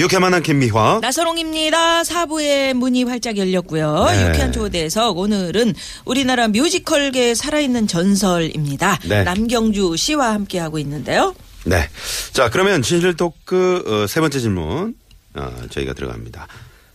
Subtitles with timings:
[0.00, 0.98] 유쾌 만한 김미화.
[1.02, 2.02] 나선홍입니다.
[2.02, 4.06] 사부의 문이 활짝 열렸고요.
[4.06, 4.28] 네.
[4.28, 8.98] 유쾌한 초대석 오늘은 우리나라 뮤지컬계의 살아있는 전설입니다.
[9.08, 9.22] 네.
[9.22, 11.34] 남경주 씨와 함께하고 있는데요.
[11.64, 11.88] 네.
[12.32, 14.96] 자, 그러면 진실 토크 어, 세 번째 질문
[15.34, 16.48] 어, 저희가 들어갑니다.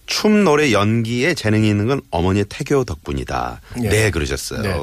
[0.06, 3.62] 춤, 노래, 연기에 재능이 있는 건 어머니의 태교 덕분이다.
[3.84, 3.90] 예.
[3.90, 4.62] 네, 그러셨어요.
[4.62, 4.76] 네.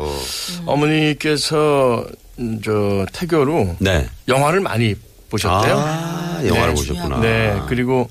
[0.65, 2.07] 어머니께서
[2.39, 4.09] 음, 저 태교로 네.
[4.29, 4.95] 영화를 많이
[5.29, 5.79] 보셨대요.
[5.79, 6.75] 아, 영화를 네.
[6.75, 7.21] 보셨구나.
[7.21, 7.61] 네.
[7.69, 8.09] 그리고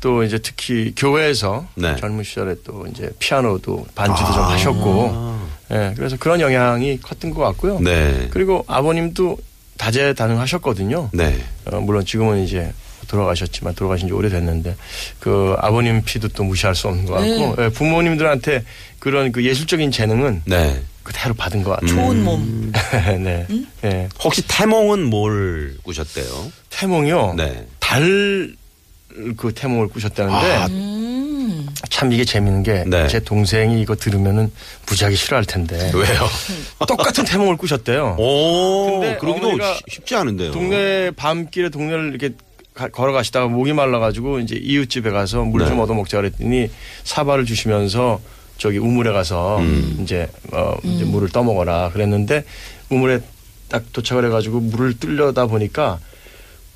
[0.00, 1.96] 또 이제 특히 교회에서 네.
[1.96, 4.50] 젊은 시절에 또 이제 피아노도 반주도 좀 아.
[4.52, 5.38] 하셨고,
[5.72, 7.80] 예, 그래서 그런 영향이 컸던 것 같고요.
[7.80, 8.28] 네.
[8.30, 9.38] 그리고 아버님도
[9.76, 11.10] 다재다능하셨거든요.
[11.12, 11.38] 네.
[11.66, 12.72] 어, 물론 지금은 이제
[13.08, 14.76] 돌아가셨지만 돌아가신 지 오래됐는데
[15.18, 18.64] 그 아버님 피도 또 무시할 수 없는 것 같고 예, 부모님들한테
[18.98, 20.80] 그런 그 예술적인 재능은 네.
[21.02, 21.88] 그대로 받은 것 같아요.
[21.88, 22.72] 좋은 몸.
[23.22, 23.46] 네.
[23.84, 24.08] 예.
[24.22, 26.52] 혹시 태몽은 뭘 꾸셨대요?
[26.70, 27.34] 태몽이요.
[27.36, 27.66] 네.
[27.78, 28.50] 달
[29.36, 31.66] 그 태몽을 꾸셨다는데 아, 음.
[31.90, 33.20] 참 이게 재밌는 게제 네.
[33.24, 34.52] 동생이 이거 들으면은
[34.88, 36.28] 무지하게 싫어할 텐데 왜요?
[36.86, 38.16] 똑같은 태몽을 꾸셨대요.
[38.20, 40.52] 오, 근데 그러기도 쉽지 않은데요.
[40.52, 42.34] 동네 밤길에 동네를 이렇게
[42.72, 45.82] 가- 걸어가시다가 목이 말라가지고 이제 이웃집에 가서 물좀 네.
[45.82, 46.70] 얻어 먹자 그랬더니
[47.02, 48.20] 사발을 주시면서
[48.60, 50.00] 저기 우물에 가서 음.
[50.02, 52.44] 이제 어 이제 물을 떠먹어라 그랬는데
[52.90, 53.20] 우물에
[53.70, 55.98] 딱 도착을 해가지고 물을 뚫려다 보니까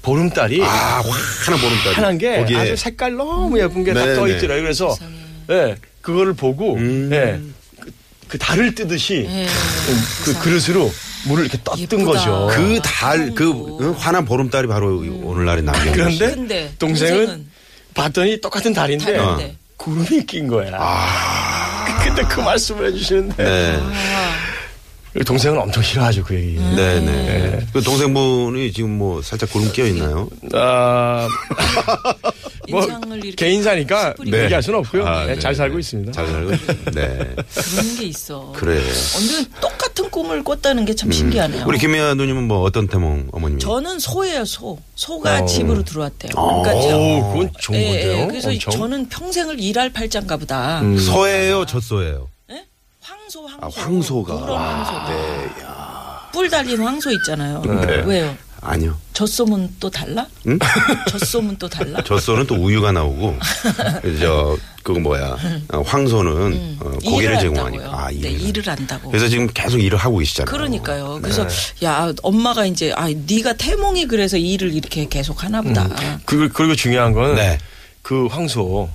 [0.01, 1.93] 보름달이 아, 환한 보름달.
[1.95, 4.37] 환한 게 거기에 아주 색깔 너무 예쁜 게다 네, 떠 네.
[4.37, 4.63] 있더라고요.
[4.63, 4.97] 그래서.
[5.51, 7.11] 예, 그거를 보고 음.
[7.13, 7.39] 예,
[7.79, 7.93] 그,
[8.29, 9.47] 그 달을 뜨듯이 예.
[10.25, 10.91] 그 그릇으로
[11.27, 12.03] 물을 이렇게 떴던 예쁘다.
[12.03, 12.49] 거죠.
[12.51, 13.51] 그 달, 그
[13.83, 17.47] 응, 환한 보름달이 바로 오늘날의 남경 그런데 근데 동생은 동생은
[17.93, 19.57] 봤더니 똑같은 달인데 달인데.
[19.77, 20.71] 구름이 낀 거야.
[22.05, 23.81] 근데 그 말씀을 해주시는데 네.
[25.25, 26.59] 동생은 엄청 싫어하죠 그 얘기.
[26.59, 27.67] 네네.
[27.73, 30.29] 그 동생분이 지금 뭐 살짝 구름 끼어 있나요?
[30.53, 31.29] 아,
[32.71, 32.87] 뭐
[33.37, 35.07] 개인사니까 숯불이고 얘기할 수는 없고요.
[35.07, 35.57] 아, 네, 네, 잘 네.
[35.59, 36.13] 살고 있습니다.
[36.13, 36.61] 잘 살고 있-
[36.95, 37.35] 네.
[37.55, 38.53] 그런 게 있어.
[38.57, 38.81] 그래.
[39.15, 41.65] 완전 똑같은 꿈을 꿨다는 게 참 신기하네요.
[41.67, 43.61] 우리 김혜아 누님은 뭐 어떤 태몽 어머님이?
[43.61, 44.79] 저는 소예요, 소.
[44.95, 45.47] 소가 어.
[45.47, 46.31] 집으로 들어왔대요.
[46.35, 48.13] 그러니까 저- 오, 그건 좋은 예, 건데요.
[48.23, 48.73] 예, 그래서 엄청.
[48.73, 50.81] 저는 평생을 일할 팔자인가 보다.
[50.83, 50.97] 음.
[50.99, 52.29] 소예요, 젖소예요.
[52.53, 52.65] 예?
[53.01, 53.81] 황소, 황소.
[53.81, 54.35] 아, 황소가.
[54.35, 55.13] 황소.
[55.13, 55.51] 네.
[56.33, 57.63] 뿔 달린 황소 있잖아요.
[57.65, 58.03] 네.
[58.07, 58.37] 왜요?
[58.65, 58.97] 아니요.
[59.13, 60.27] 젖소문 또 달라?
[60.47, 60.59] 응?
[61.11, 62.03] 젖소문 또 달라?
[62.03, 63.37] 젖소는 또 우유가 나오고,
[64.21, 65.37] 저, 그거 뭐야.
[65.73, 67.85] 어, 황소는 어, 고기를 일을 제공하니까.
[67.85, 67.91] 한다고요.
[67.91, 68.41] 아, 네, 일을.
[68.41, 69.11] 일을 한다고.
[69.11, 70.51] 그래서 지금 계속 일을 하고 계시잖아요.
[70.53, 71.21] 그러니까요.
[71.23, 71.87] 그래서 네.
[71.87, 75.89] 야 엄마가 이제 아 네가 태몽이 그래서 일을 이렇게 계속 하나 보다.
[76.27, 77.59] 그, 그리고 중요한 건 네.
[78.03, 78.91] 그 황소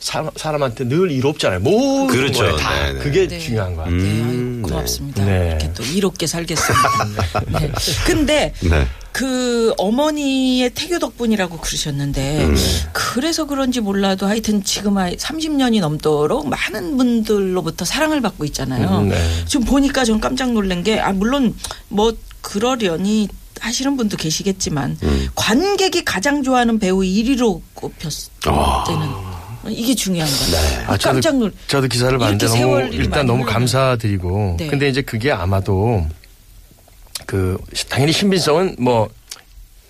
[0.00, 1.60] 사람, 사람한테 늘 이롭잖아요.
[1.60, 2.42] 모든 그렇죠.
[2.42, 2.98] 거에 다 네, 네.
[3.00, 3.38] 그게 네.
[3.38, 3.96] 중요한 거 같아요.
[3.98, 5.24] 네, 음, 아이고, 고맙습니다.
[5.24, 5.48] 네.
[5.50, 7.44] 이렇게 또 이롭게 살겠습니다.
[7.60, 7.72] 네.
[8.06, 8.86] 근데 네.
[9.12, 12.56] 그 어머니의 태교 덕분이라고 그러셨는데 음.
[12.92, 19.00] 그래서 그런지 몰라도 하여튼 지금 30년이 넘도록 많은 분들로부터 사랑을 받고 있잖아요.
[19.00, 19.16] 음, 네.
[19.46, 21.54] 지금 보니까 좀 깜짝 놀란 게 아 물론
[21.88, 23.28] 뭐 그러려니
[23.60, 25.28] 하시는 분도 계시겠지만 음.
[25.34, 28.84] 관객이 가장 좋아하는 배우 1위로 꼽혔을 아.
[28.86, 30.84] 때는 이게 중요한 거예요.
[30.86, 31.50] 아, 깜짝 놀.
[31.50, 33.44] 저도, 저도 기사를 봤는데 너무 일단 너무.
[33.44, 34.68] 감사드리고 네.
[34.68, 36.06] 근데 이제 그게 아마도
[37.26, 37.58] 그
[37.88, 39.08] 당연히 신빙성은 뭐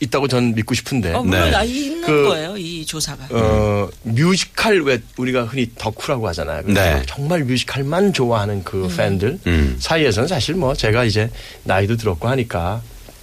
[0.02, 1.56] 있다고 전 믿고 싶은데 어, 물론 네.
[1.56, 3.26] 아, 있는 그- 거예요 이 조사가.
[3.30, 6.62] 어, 뮤지컬 왜 우리가 흔히 덕후라고 하잖아요.
[6.66, 7.02] 네.
[7.06, 9.76] 정말 뮤지컬만 좋아하는 그 팬들 음.
[9.78, 11.30] 사이에서는 사실 뭐 제가 이제
[11.64, 12.80] 나이도 들었고 하니까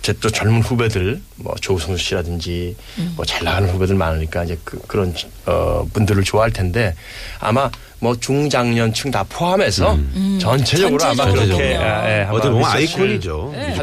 [0.08, 2.78] 제 또 젊은 후배들 뭐 조성수 씨라든지
[3.18, 5.14] 뭐잘 나가는 후배들 많으니까 이제 그, 그런
[5.46, 6.96] 어 분들을 좋아할 텐데
[7.42, 7.70] 아마
[8.00, 10.00] 뭐 중장년층 다 포함해서
[10.40, 12.06] 전체적으로 아마 전체적으로 그렇게 보면.
[12.08, 13.54] 예, 예, 아마 어떻게 보면 아이콘이죠.
[13.54, 13.76] 네,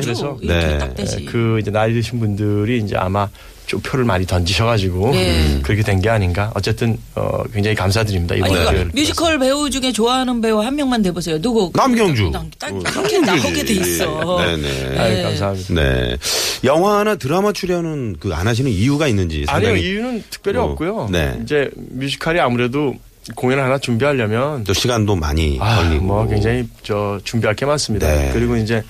[0.00, 1.24] 그래서 네.
[1.24, 3.26] 그 이제 나이 드신 분들이 이제 아마
[3.66, 5.60] 좀 표를 많이 던지셔가지고 네.
[5.62, 6.50] 그렇게 된 게 아닌가.
[6.54, 8.34] 어쨌든 어, 굉장히 감사드립니다.
[8.34, 11.40] 아니, 이번 이거 기회를 뮤지컬 배우 중에 좋아하는 배우 한 명만 대보세요.
[11.40, 11.70] 누구?
[11.74, 12.30] 남경주.
[12.30, 14.38] 남- 딱 어, 이렇게 나오게 돼 있어.
[14.44, 14.98] 네네.
[14.98, 15.22] 아유, 네.
[15.22, 15.74] 감사합니다.
[15.74, 16.16] 네.
[16.64, 21.08] 영화나 드라마 출연은 그 안 하시는 이유가 있는지 아니요 이유는 특별히 뭐, 없고요.
[21.12, 21.38] 네.
[21.44, 22.94] 이제 뮤지컬이 아무래도
[23.36, 28.08] 공연을 하나 준비하려면 또 시간도 많이 아, 걸리고 뭐 굉장히 저 준비할 게 많습니다.
[28.12, 28.30] 네.
[28.32, 28.82] 그리고 이제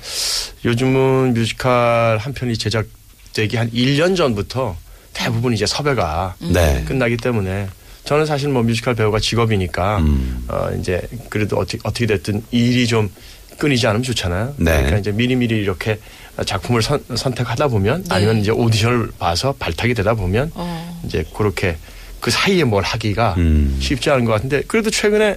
[0.65, 2.87] 요즘은 뮤지컬 한 편이 제작
[3.33, 4.77] 되기 한 1년 전부터
[5.13, 6.85] 대부분 이제 섭외가 네.
[6.87, 7.69] 끝나기 때문에
[8.05, 10.45] 저는 사실 뭐 뮤지컬 배우가 직업이니까 음.
[10.49, 13.11] 어 이제 그래도 어떻게 어떻게 됐든 일이 좀
[13.59, 14.55] 끊이지 않으면 좋잖아요.
[14.57, 14.73] 네.
[14.73, 15.99] 그러니까 이제 미리미리 이렇게
[16.45, 18.15] 작품을 선, 선택하다 보면 네.
[18.15, 21.01] 아니면 이제 오디션을 봐서 발탁이 되다 보면 어.
[21.05, 21.77] 이제 그렇게
[22.21, 23.79] 그 사이에 뭘 하기가 음.
[23.81, 25.37] 쉽지 않은 것 같은데 그래도 최근에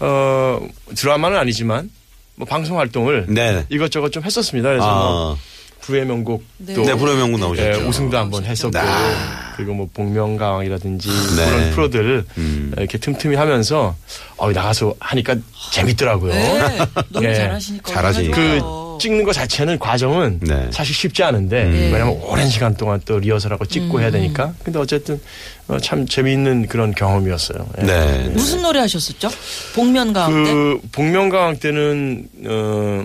[0.00, 0.60] 어
[0.94, 1.90] 드라마는 아니지만
[2.36, 3.64] 뭐 방송 활동을 네.
[3.68, 4.68] 이것저것 좀 했었습니다.
[4.70, 5.36] 그래서 뭐 아,
[5.84, 6.74] 불후의 명곡 네.
[6.74, 7.88] 또 네, 불후의 명곡 예, 나오셨죠.
[7.88, 9.52] 우승도 한번 했었고 아.
[9.56, 11.46] 그리고 뭐 복면가왕이라든지 네.
[11.46, 12.72] 그런 프로들 음.
[12.76, 13.94] 이렇게 틈틈이 하면서
[14.36, 15.36] 어 나가서 하니까
[15.72, 16.32] 재밌더라고요.
[16.32, 16.78] 네.
[17.10, 17.34] 노래 예.
[17.34, 17.92] 잘하시니까.
[17.92, 18.36] 잘하시니까.
[18.36, 18.84] 그.
[19.00, 20.68] 찍는 거 자체는 과정은 네.
[20.70, 21.72] 사실 쉽지 않은데 음.
[21.92, 24.00] 왜냐하면 오랜 시간 동안 또 리허설하고 찍고 음.
[24.00, 25.20] 해야 되니까 근데 어쨌든
[25.66, 27.68] 어, 참 재미있는 그런 경험이었어요.
[27.80, 27.82] 예.
[27.82, 28.28] 네.
[28.32, 29.30] 무슨 노래 하셨었죠?
[29.74, 30.50] 복면 가운데.
[30.52, 33.04] 그 복면가왕 때는 어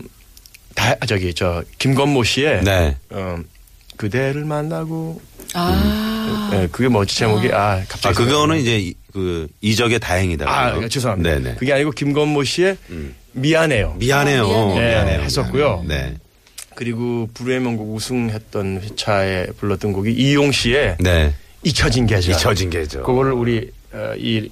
[0.79, 2.95] 다, 아, 저기 저 김건모 씨의 네.
[3.09, 3.37] 어,
[3.97, 5.21] 그대를 만나고
[5.53, 6.49] 아.
[6.53, 10.45] 예, 그게 뭐지 제목이 아 아, 갑자기 그거는 이제 이- 그 이적의 다행이다.
[10.47, 11.29] 아 죄송합니다.
[11.39, 11.55] 네네.
[11.55, 13.15] 그게 아니고 김건모 씨의 음.
[13.33, 13.95] 미안해요.
[13.99, 14.43] 미안해요.
[14.43, 14.75] 아, 미안해요.
[14.75, 15.17] 미안해요.
[15.17, 15.83] 네, 했었고요.
[15.87, 16.15] 네.
[16.75, 21.33] 그리고 불후의 명곡 우승했던 회차에 불렀던 곡이 이용 씨의 네.
[21.63, 22.33] 잊혀진 계절.
[22.35, 23.03] 잊혀진 계절.
[23.03, 24.49] 그거를 우리 어, 이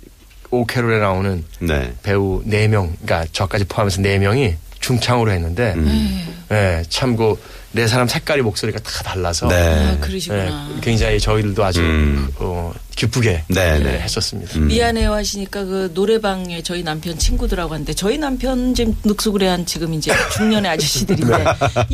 [0.49, 1.93] 오케롤에 나오는 네.
[2.03, 6.45] 배우 네 명, 그러니까 저까지 포함해서 네 명이 중창으로 했는데, 음.
[6.51, 7.35] 예, 참그
[7.73, 9.55] 네 사람 색깔이 목소리가 다 달라서, 네.
[9.55, 10.69] 아, 그러시구나.
[10.75, 12.29] 예, 굉장히 저희들도 아주 음.
[12.37, 13.99] 어, 기쁘게 네, 네, 네.
[13.99, 14.57] 했었습니다.
[14.57, 14.67] 음.
[14.67, 20.71] 미안해요 하시니까 그 노래방에 저희 남편 친구들하고 하는데 저희 남편 지금 늑수그레한 지금 이제 중년의
[20.71, 21.43] 아저씨들인데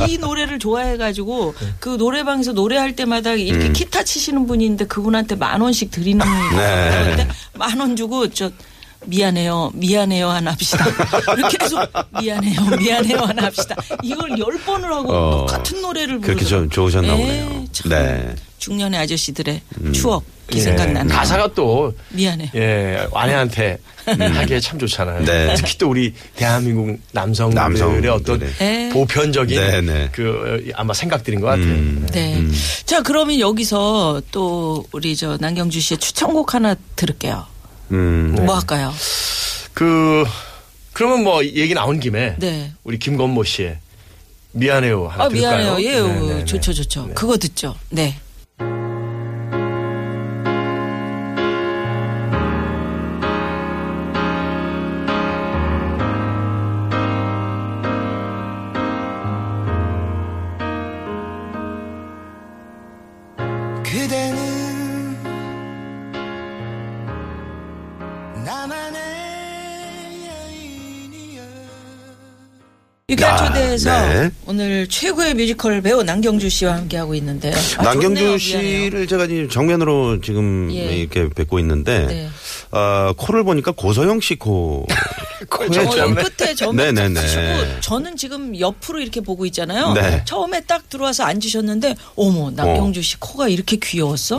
[0.07, 3.73] 이 노래를 좋아해가지고 그 노래방에서 노래할 때마다 이렇게 음.
[3.73, 6.25] 기타 치시는 있는데 그분한테 만 원씩 드리는
[6.55, 7.27] 네.
[7.53, 8.49] 만 원 주고 저
[9.05, 10.85] 미안해요, 미안해요 하나 합시다.
[11.37, 11.79] 이렇게 계속
[12.19, 13.75] 미안해요, 미안해요 하나 합시다.
[14.03, 17.65] 이걸 열 번을 하고 어, 똑같은 노래를 부르고 그렇게 좀 좋으셨나 보네요.
[17.71, 18.35] 참 네.
[18.59, 19.61] 중년의 아저씨들의
[19.93, 22.49] 추억 이 예, 생각나는 가사가 또 미안해요.
[22.55, 25.19] 예, 아내한테 하기에 참 좋잖아요.
[25.19, 25.25] 음.
[25.25, 25.53] 네.
[25.55, 28.11] 특히 또 우리 대한민국 남성들의 남성들의.
[28.11, 28.89] 어떤 네.
[28.89, 30.09] 보편적인 네, 네.
[30.11, 31.65] 그 어, 아마 생각들인 것 같아요.
[31.65, 32.07] 음.
[32.11, 32.41] 네.
[32.85, 37.45] 자, 그러면 여기서 또 우리 저 남경주 씨의 추천곡 하나 들을게요.
[37.91, 38.33] 음.
[38.35, 38.41] 네.
[38.43, 38.93] 뭐 할까요?
[39.73, 40.25] 그
[40.93, 42.71] 그러면 뭐 얘기 나온 김에 네.
[42.83, 43.79] 우리 김건모 씨의
[44.51, 45.77] 미안해요 하나 아, 들을까요?
[45.77, 45.89] 미안해요.
[45.89, 46.45] 예, 네, 네, 네.
[46.45, 47.07] 좋죠, 좋죠.
[47.07, 47.13] 네.
[47.13, 47.75] 그거 듣죠.
[47.89, 48.19] 네.
[73.09, 74.31] 유쾌한 아, 초대에서 네.
[74.45, 77.53] 오늘 최고의 뮤지컬 배우 남경주 씨와 함께하고 있는데요.
[77.77, 78.37] 아, 남경주 좋네요.
[78.37, 80.97] 씨를 제가 지금 정면으로 지금 예.
[80.97, 82.29] 이렇게 뵙고 있는데 네.
[82.71, 84.87] 어, 코를 보니까 고서영 씨 코.
[85.49, 86.55] 코에 어, 좀 여기 끝에.
[86.55, 86.71] 딱
[87.17, 89.91] 하시고 저는 지금 옆으로 이렇게 보고 있잖아요.
[89.93, 90.23] 네.
[90.25, 94.37] 처음에 딱 들어와서 앉으셨는데 어머 남경주 씨 코가 이렇게 귀여웠어?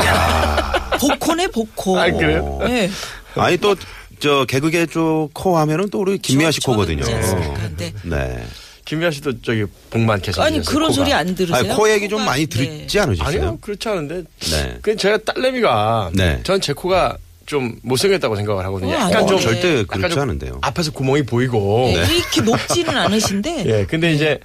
[0.98, 2.00] 복코네 복코.
[2.00, 2.58] 아, 그래요?
[2.62, 2.90] 네.
[3.36, 3.74] 아니 또
[4.20, 7.04] 저 개그계 쪽 코 하면은 또 우리 김미아 씨 코거든요.
[7.04, 7.68] 않습니까?
[7.76, 7.92] 네.
[8.04, 8.46] 네.
[8.84, 10.92] 김미아 씨도 저기 복 많게 아니 그런 코가.
[10.92, 11.56] 소리 안 들으세요?
[11.58, 12.80] 아니, 코 얘기 좀 코가- 많이 네.
[12.86, 13.26] 듣지 않으셨어요?
[13.42, 14.22] 아니요 그렇지 않은데
[14.52, 14.78] 네.
[14.82, 16.40] 그 제가 딸내미가 네.
[16.44, 18.92] 전제 코가 좀 못생겼다고 생각을 하거든요.
[18.92, 19.26] 어, 약간 아니요.
[19.26, 19.42] 좀 네.
[19.42, 20.58] 절대 약간 그렇지 좀 않은데요.
[20.62, 24.38] 앞에서 구멍이 보이고 네, 이렇게 높지는 않으신데 예 근데 이제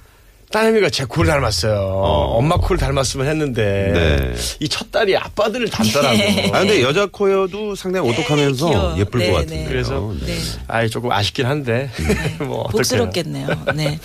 [0.52, 1.78] 딸내미가 제 코를 닮았어요.
[2.34, 4.34] 엄마 코를 닮았으면 했는데 네.
[4.58, 6.16] 이첫 딸이 아빠들을 닮더라고.
[6.16, 6.50] 네.
[6.52, 8.98] 아 근데 여자 코여도 상당히 오똑하면서 귀여워.
[8.98, 9.42] 예쁠 네, 것 네.
[9.44, 9.68] 같은데요.
[9.68, 10.26] 그래서 네.
[10.26, 10.38] 네.
[10.66, 11.90] 아이 조금 아쉽긴 한데
[12.40, 12.64] 뭐.
[12.64, 13.46] 복스럽겠네요.
[13.76, 14.00] 네.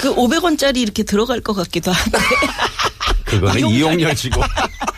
[0.00, 2.18] 그 500원짜리 이렇게 들어갈 것 같기도 한데.
[3.24, 4.42] 그거는 이용열 씨고.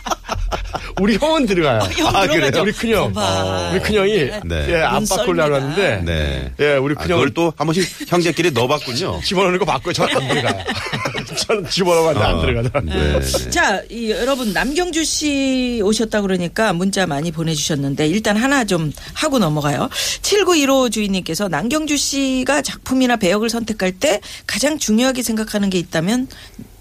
[1.01, 1.81] 우리 형은 들어가요.
[1.97, 2.27] 형 아.
[2.27, 2.63] 그래요?
[2.63, 3.71] 우리 큰형, 거봐.
[3.73, 4.13] 우리 큰형이
[4.45, 4.67] 네.
[4.69, 5.43] 예, 아빠 눈콜 썰니다.
[5.45, 6.53] 닮았는데 네.
[6.61, 9.21] 예, 우리 아, 큰형을 그걸 또 한 번씩 형제끼리 넣어봤군요.
[9.25, 9.93] 집어넣는 거 바꿔요.
[9.93, 10.65] 저는 안 들어가요.
[11.37, 12.95] 저는 집어넣으면 안 들어가더라고요.
[12.95, 13.21] 네.
[13.21, 13.51] 네.
[13.51, 19.89] 자, 이, 여러분 남경주 씨 오셨다 그러니까 문자 많이 보내주셨는데 일단 하나 좀 하고 넘어가요.
[20.23, 26.29] 7915 주인님께서 남경주 씨가 작품이나 배역을 선택할 때 가장 중요하게 생각하는 게 있다면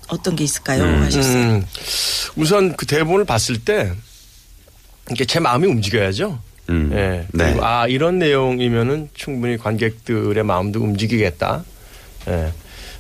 [0.10, 0.84] 어떤 게 있을까요?
[0.84, 1.38] 하셨어요.
[1.38, 1.66] 음,
[2.36, 3.92] 우선 그 대본을 봤을 때
[5.08, 6.40] 이렇게 제 마음이 움직여야죠.
[6.70, 6.92] 음.
[6.94, 7.26] 예.
[7.32, 7.58] 네.
[7.62, 11.64] 아 이런 내용이면은 충분히 관객들의 마음도 움직이겠다.
[12.28, 12.52] 예.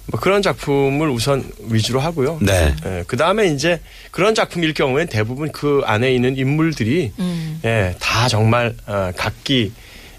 [0.08, 2.39] 뭐 그런 작품을 우선 위주로 하고요.
[2.42, 2.75] 네.
[2.86, 3.04] 예.
[3.06, 3.80] 그 다음에 이제
[4.12, 7.60] 그런 작품일 경우엔 대부분 그 안에 있는 인물들이 음.
[7.63, 9.72] 예, 다 정말 어, 각기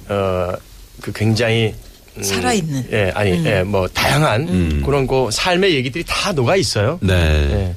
[0.09, 0.53] 어,
[1.01, 1.90] 그 굉장히 음,
[2.23, 2.87] 살아있는.
[2.93, 3.47] 예, 아니, 음.
[3.47, 4.83] 예, 뭐 다양한 음.
[4.85, 6.99] 그런 거 삶의 얘기들이 다 녹아 있어요.
[7.03, 7.15] 네.
[7.15, 7.75] 예.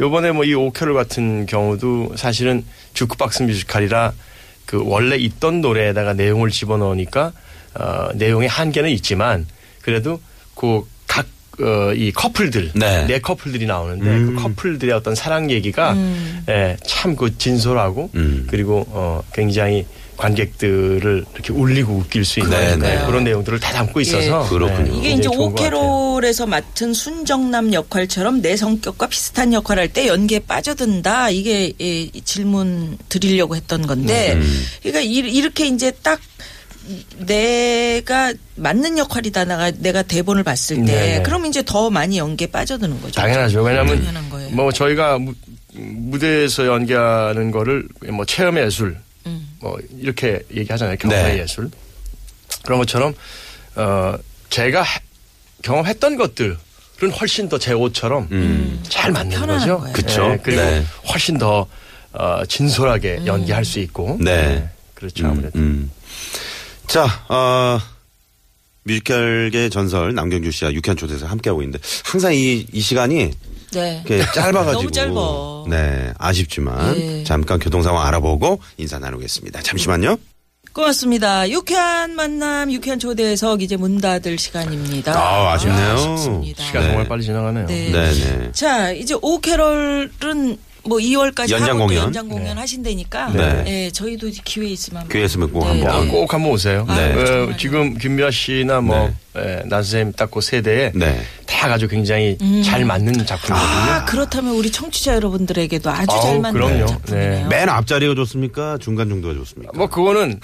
[0.00, 4.12] 요번에 뭐 이 오케롤 같은 경우도 사실은 주크박스 뮤지컬이라
[4.66, 7.32] 그 원래 있던 노래에다가 내용을 집어넣으니까
[7.74, 9.46] 어, 내용의 한계는 있지만
[9.82, 10.20] 그래도
[10.54, 11.26] 그각
[11.60, 13.06] 어, 이 커플들 네.
[13.06, 14.34] 네 커플들이 나오는데 음.
[14.36, 15.96] 그 커플들의 어떤 사랑 얘기가
[16.48, 18.46] 예, 참그 진솔하고 음.
[18.50, 22.96] 그리고 어, 굉장히 관객들을 이렇게 울리고 웃길 수 있는 네, 네.
[22.96, 24.92] 네, 그런 내용들을 다 담고 있어서 그렇군요.
[24.92, 25.28] 네, 이게 이제.
[25.28, 31.30] 오케롤에서 맡은 순정남 역할처럼 내 성격과 비슷한 역할 할 때 연기에 빠져든다.
[31.30, 34.64] 이게 예, 이 질문 드리려고 했던 건데, 음.
[34.82, 36.18] 그러니까 이- 이렇게 이제 딱
[37.18, 39.44] 내가 맞는 역할이다.
[39.44, 41.22] 내가 내가 대본을 봤을 때, 네네.
[41.22, 43.20] 그럼 이제 더 많이 연기에 빠져드는 거죠.
[43.20, 43.62] 당연하죠.
[43.62, 44.50] 왜냐하면 거예요.
[44.50, 45.32] 뭐 저희가 무,
[45.72, 49.03] 무대에서 연기하는 거를 뭐 체험 예술 음.
[49.64, 50.98] 뭐 이렇게 얘기하잖아요.
[50.98, 51.42] 경험의 네.
[51.42, 51.70] 예술
[52.64, 53.14] 그런 것처럼
[53.76, 54.14] 어
[54.50, 55.00] 제가 해-
[55.62, 56.56] 경험했던 것들은
[57.18, 58.28] 훨씬 더 제 옷처럼
[58.90, 59.78] 잘 맞는 거죠.
[59.78, 59.92] 거예요.
[59.94, 60.28] 그쵸.
[60.28, 60.84] 네, 그리고 네.
[61.10, 61.66] 훨씬 더
[62.12, 64.18] 어, 진솔하게 연기할 수 있고.
[64.20, 64.68] 네.
[64.94, 65.26] 그렇죠.
[65.26, 65.58] 아무래도.
[65.58, 65.90] 음.
[66.86, 67.80] 자, 어,
[68.84, 73.32] 뮤지컬계 전설 남경주 씨와 유쾌한 초대에서 함께하고 있는데 항상 이, 이 시간이
[73.80, 74.02] 네.
[74.06, 74.72] 이렇게 짧아가지고.
[74.72, 75.64] 너무 짧아.
[75.68, 77.24] 네, 아쉽지만 예.
[77.24, 79.62] 잠깐 교통 상황 알아보고 인사 나누겠습니다.
[79.62, 80.16] 잠시만요.
[80.72, 81.48] 고맙습니다.
[81.50, 85.12] 유쾌한 만남, 유쾌한 초대석 이제 문 닫을 시간입니다.
[85.16, 85.92] 아, 아쉽네요.
[85.92, 86.64] 아 쉽습니다.
[86.64, 86.88] 시간 네.
[86.88, 87.66] 정말 빨리 지나가네요.
[87.66, 87.92] 네.
[87.92, 88.52] 네네.
[88.52, 92.04] 자, 이제 오케럴은 뭐 2월까지 연장 공연.
[92.04, 93.32] 연장 공연 하신다니까.
[93.32, 93.64] 네.
[93.66, 95.08] 예, 저희도 기회 있으면.
[95.08, 95.90] 기회 있으면 꼭 네, 한번.
[95.90, 96.08] 아, 네.
[96.08, 96.84] 꼭 한번 오세요.
[96.88, 97.12] 네.
[97.12, 97.56] 어, 정말요.
[97.56, 101.20] 지금 김미아 씨나 뭐 예, 난 선생님 딱 그 세대에 네.
[101.46, 103.56] 다 아주 굉장히 잘 맞는 작품이거든요.
[103.92, 106.86] 아, 그렇다면 우리 청취자 여러분들에게도 아주 아우, 잘 맞는 그럼요.
[106.86, 107.48] 작품이네요.
[107.48, 108.76] 맨 앞자리가 좋습니까?
[108.78, 109.72] 중간 정도가 좋습니까?
[109.76, 110.40] 뭐 그거는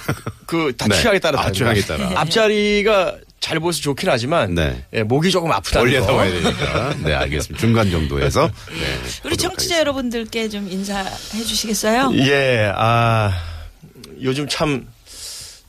[0.46, 0.96] 그 다 네.
[0.96, 1.74] 취향에 따라 아, 다릅니다.
[1.74, 2.20] 취향에 따라.
[2.20, 4.84] 앞자리가 잘 보여서 좋긴 하지만 네.
[4.92, 5.80] 예, 목이 조금 아프다.
[5.80, 6.94] 올려서 와야 되니까.
[7.02, 7.58] 네, 알겠습니다.
[7.58, 8.46] 중간 정도에서.
[8.46, 8.84] 네.
[9.24, 12.12] 우리 청취자 여러분들께 좀 인사해 주시겠어요?
[12.16, 13.32] 예, 아
[14.20, 14.86] 요즘 참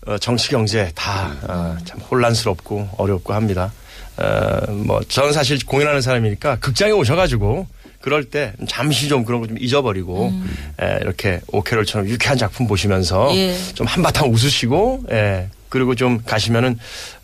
[0.06, 3.72] 어, 정치 경제 다 어, 참 혼란스럽고 어렵고 합니다.
[4.18, 7.68] 어, 뭐 저는 사실 공연하는 사람이니까 극장에 오셔가지고
[8.02, 10.34] 그럴 때 잠시 좀 그런 거 좀 잊어버리고
[10.82, 13.56] 에, 이렇게 오케롤처럼 유쾌한 작품 보시면서 예.
[13.76, 16.78] 좀 한바탕 웃으시고 예, 그리고 좀 가시면은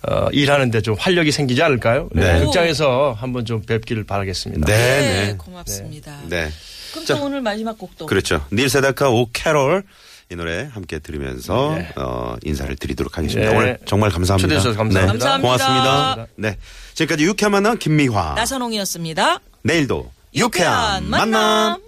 [0.10, 2.10] 어, 일하는데 좀 활력이 생기지 않을까요?
[2.13, 2.34] 네.
[2.39, 4.66] 네, 극장에서 한번 좀 뵙기를 바라겠습니다.
[4.66, 5.36] 네, 네, 네.
[5.38, 6.18] 고맙습니다.
[6.27, 6.50] 네.
[6.92, 7.16] 그럼 자.
[7.18, 8.44] 또 오늘 마지막 곡도 그렇죠.
[8.51, 9.84] 닐 세다카 오 캐롤
[10.32, 11.89] 이 노래 함께 들으면서 네.
[11.98, 13.51] 어, 인사를 드리도록 하겠습니다.
[13.51, 13.58] 네.
[13.58, 14.48] 오늘 정말 감사합니다.
[14.48, 15.13] 초대해 주셔서 감사합니다.
[15.13, 15.20] 네.
[15.42, 16.16] 감사합니다.
[16.16, 16.27] 고맙습니다.
[16.36, 16.58] 네.
[16.96, 18.34] 지금까지 유쾌한 만남 김미화.
[18.36, 19.39] 나선홍이었습니다.
[19.63, 21.32] 내일도 유쾌한 유쾌한 만남.
[21.32, 21.82] 만남.